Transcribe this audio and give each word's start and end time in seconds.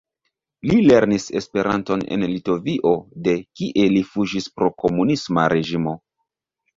Li 0.67 0.75
lernis 0.91 1.25
Esperanton 1.39 2.03
en 2.15 2.25
Litovio 2.31 2.93
de 3.27 3.35
kie 3.59 3.85
li 3.97 4.01
fuĝis 4.13 4.49
pro 4.57 4.71
komunisma 4.85 5.45
reĝimo. 5.55 5.95